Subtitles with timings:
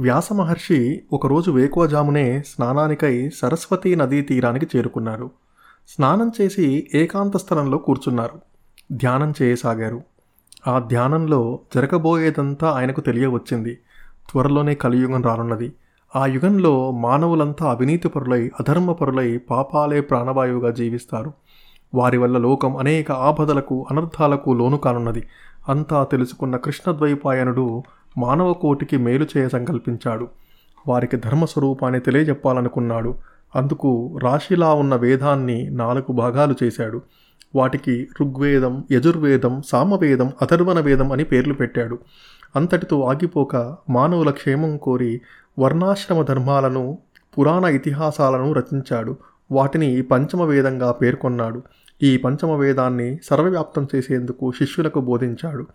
[0.00, 5.30] వ్యాస మహర్షి ఒకరోజు వేకువజామునే స్నానానికై సరస్వతీ నదీ తీరానికి చేరుకున్నారు
[5.88, 8.40] స్నానం చేసి ఏకాంత స్థలంలో కూర్చున్నారు.
[8.92, 10.02] ధ్యానం చేయసాగారు.
[10.66, 13.74] ఆ ధ్యానంలో జరగబోయేదంతా ఆయనకు తెలియవచ్చింది.
[14.30, 15.72] త్వరలోనే కలియుగం రానున్నది.
[16.16, 21.32] ఆ యుగంలో మానవులంతా అవినీతిపరులై అధర్మపరులై పాపాలే ప్రాణవాయువుగా జీవిస్తారు.
[21.94, 25.28] వారి వల్ల లోకం అనేక ఆపదలకు అనర్థాలకు లోను కానున్నది.
[25.68, 27.82] అంతా తెలుసుకున్న కృష్ణద్వైపాయనుడు
[28.18, 30.28] మానవ కోటికి మేలు చేయ సంకల్పించాడు.
[30.88, 33.14] వారికి ధర్మస్వరూపాన్ని తెలియజెప్పాలనుకున్నాడు.
[33.56, 37.02] అందుకు రాశిలా ఉన్న వేదాన్ని నాలుగు భాగాలు చేశాడు.
[37.54, 41.98] వాటికి ఋగ్వేదం యజుర్వేదం సామవేదం అథర్వణ వేదం అని పేర్లు పెట్టాడు.
[42.56, 45.20] అంతటితో ఆగిపోక మానవుల క్షేమం కోరి
[45.58, 46.98] వర్ణాశ్రమ ధర్మాలను
[47.38, 49.16] పురాణ ఇతిహాసాలను రచించాడు.
[49.52, 51.62] వాటిని పంచమ వేదంగా పేర్కొన్నాడు.
[52.02, 55.66] ఈ పంచమ వేదాన్ని సర్వవ్యాప్తం చేసేందుకు శిష్యులకు బోధించాడు.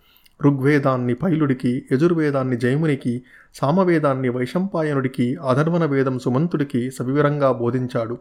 [0.43, 3.23] ఋగ్వేదాన్ని పైలుడికి యజుర్వేదాన్ని జైమునికి
[3.55, 8.17] సామవేదాన్ని వైశంపాయనుడికి అధర్వణ వేదం సుమంతుడికి సవివరంగా బోధించాడు.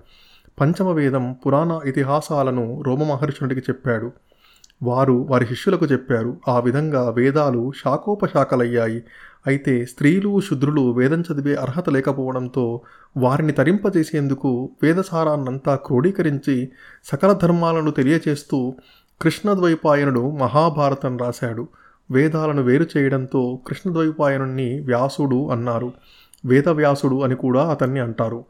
[0.61, 4.13] పంచమ వేదం పురాణ ఇతిహాసాలను రోమమహర్షునికి చెప్పాడు.
[4.83, 9.03] వారు వారి శిష్యులకు చెప్పారు ఆ విధంగా వేదాలు శాఖోపశాఖలయ్యాయి.
[9.47, 12.81] అయితే స్త్రీలు శుద్రులు వేదం చదివే అర్హత లేకపోవడంతో
[13.17, 16.69] వారిని తరింపజేసేందుకు వేదసారాన్నంతా క్రోడీకరించి
[17.05, 18.75] సకల ధర్మాలను తెలియచేస్తూ
[19.23, 21.69] కృష్ణద్వైపాయనుడు మహాభారతం రాశాడు.
[22.11, 25.93] వేదాలను వేరు చేయడంతో కృష్ణద్వైపాయనుణ్ణి వ్యాసుడు అన్నారు.
[26.47, 28.45] వేదవ్యాసుడు అని కూడా అతన్ని అంటారు.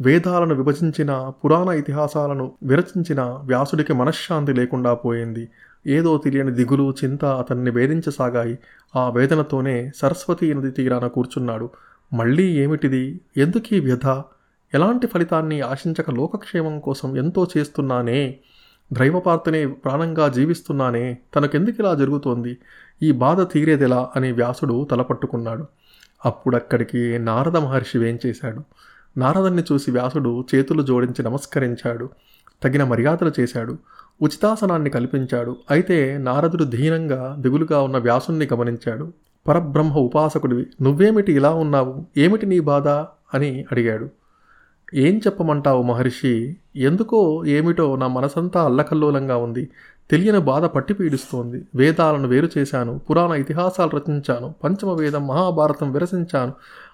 [0.00, 5.48] వేదాలను విభజించిన పురాణ ఇతిహాసాలను విరచించిన వ్యాసుడికి మనశ్శాంతి లేకుండా పోయింది.
[5.86, 8.58] ఏదో తెలియని దిగులు చింత అతన్ని వేధించసాగాయి.
[8.96, 11.70] ఆ వేదనతోనే సరస్వతీ నది తీరాన కూర్చున్నాడు.
[12.12, 13.20] మళ్ళీ ఏమిటిది?
[13.36, 14.22] ఎందుకీ వ్యధ?
[14.74, 18.36] ఎలాంటి ఫలితాన్ని ఆశించక లోకక్షేమం కోసం ఎంతో చేస్తున్నానే?
[18.92, 22.58] దైవపార్తనే ప్రాణంగా జీవిస్తున్నానే తనకెందుకు ఇలా జరుగుతోంది?
[23.02, 24.08] ఈ బాధ తీరేదెలా?
[24.16, 25.66] అని వ్యాసుడు తలపట్టుకున్నాడు.
[26.26, 28.62] అప్పుడక్కడికి నారద మహర్షి వేంచేశాడు
[29.16, 32.10] నారదుని చూసి వ్యాసుడు చేతులు జోడించి నమస్కరించాడు.
[32.62, 33.78] తగిన మర్యాదలు చేశాడు.
[34.22, 35.56] ఉచితాసనాన్ని కల్పించాడు.
[35.70, 39.12] అయితే నారదుడు ధీనంగా దిగులుగా ఉన్న వ్యాసుణ్ణి గమనించాడు.
[39.48, 42.06] పరబ్రహ్మ ఉపాసకుడివి నువ్వేమిటి ఇలా ఉన్నావు?
[42.16, 42.88] ఏమిటి నీ బాధ?
[43.36, 44.08] అని అడిగాడు.
[44.94, 46.56] ఏం చెప్పమంటావు మహర్షి?
[46.76, 49.68] ఎందుకో ఏమిటో నా మనసంతా అల్లకల్లోలంగా ఉంది.
[50.10, 51.64] తెలియని బాధ పట్టి పీడిస్తోంది.
[51.74, 52.98] వేదాలను వేరు చేశాను.
[52.98, 54.54] పురాణ ఇతిహాసాలు రచించాను.
[54.64, 56.52] పంచమ వేదం మహాభారతం విరసించాను.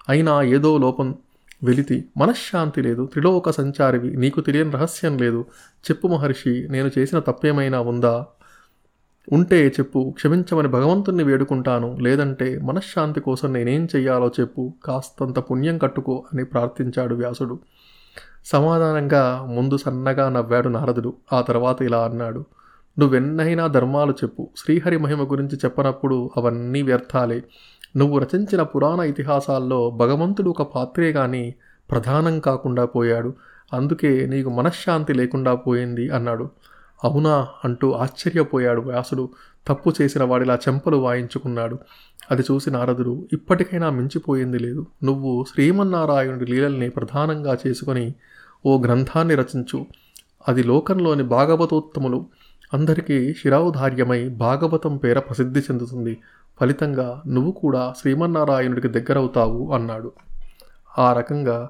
[0.09, 1.15] అయినా ఏదో లోపం
[1.63, 2.05] వెలితి.
[2.17, 3.05] మనశ్శాంతి లేదు.
[3.05, 4.17] త్రిలోక సంచారివి.
[4.17, 5.45] నీకు తెలియని రహస్యం లేదు.
[5.91, 8.25] చెప్పు మహర్షి నేను చేసిన తప్పేమైనా ఉందా?
[9.33, 11.97] ఉంటే చెప్పు క్షమించమని భగవంతుణ్ణి వేడుకుంటాను.
[12.01, 17.59] లేదంటే మనశ్శాంతి కోసం నేనేం చెయ్యాలో చెప్పు కాస్తంత పుణ్యం కట్టుకో అని ప్రార్థించాడు వ్యాసుడు.
[18.45, 21.13] సమాధానంగా ముందు సన్నగా నవ్వాడు నారదుడు.
[21.33, 22.45] ఆ తర్వాత ఇలా అన్నాడు.
[22.99, 24.49] నువ్వెన్నైనా ధర్మాలు చెప్పు.
[24.57, 27.43] శ్రీహరి మహిమ గురించి చెప్పనప్పుడు అవన్నీ వ్యర్థాలే.
[27.97, 31.55] నువ్వు రచించిన పురాణ ఇతిహాసాల్లో భగవంతుడు ఒక పాత్రే కానీ
[31.91, 33.33] ప్రధానం కాకుండా పోయాడు.
[33.73, 36.49] అందుకే నీకు మనశ్శాంతి లేకుండా పోయింది అన్నాడు.
[37.03, 39.29] అవునా అంటూ ఆశ్చర్యపోయాడు వ్యాసుడు.
[39.67, 41.79] తప్పు చేసిన వాడిలా చెంపలు వాయించుకున్నాడు.
[42.31, 44.85] అది చూసి నారదుడు ఇప్పటికైనా మించిపోయింది లేదు.
[45.03, 48.13] నువ్వు శ్రీమన్నారాయణుడి లీలల్ని ప్రధానంగా చేసుకొని
[48.65, 49.85] ఓ గ్రంథాన్ని రచించు.
[50.47, 52.25] అది లోకంలోని భాగవతోత్తములు.
[52.73, 56.17] అందరికీ శిరావుధార్యమై భాగవతం పేర ప్రసిద్ధి చెందుతుంది.
[56.61, 60.11] ఫలితంగా నువ్వు కూడా శ్రీమన్నారాయణుడికి దగ్గరవుతావు అన్నాడు.
[60.97, 61.69] ఆ రకంగా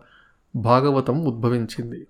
[0.56, 2.08] భాగవతం ఉద్భవించింది.